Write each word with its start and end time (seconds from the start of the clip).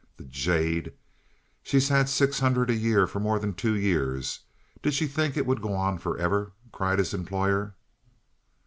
"The 0.17 0.23
jade! 0.23 0.93
She's 1.61 1.89
had 1.89 2.09
six 2.09 2.39
hundred 2.39 2.71
a 2.71 2.75
year 2.75 3.05
for 3.05 3.19
more 3.19 3.37
than 3.37 3.53
two 3.53 3.75
years. 3.75 4.39
Did 4.81 4.95
she 4.95 5.05
think 5.05 5.37
it 5.37 5.45
would 5.45 5.61
go 5.61 5.73
on 5.73 5.99
for 5.99 6.17
ever?" 6.17 6.53
cried 6.71 6.97
his 6.97 7.13
employer. 7.13 7.75